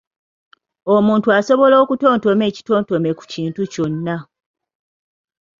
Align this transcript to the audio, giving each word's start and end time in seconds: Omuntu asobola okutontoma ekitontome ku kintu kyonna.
Omuntu 0.95 1.27
asobola 1.39 1.75
okutontoma 1.83 2.43
ekitontome 2.51 3.09
ku 3.17 3.23
kintu 3.33 3.61
kyonna. 3.73 4.17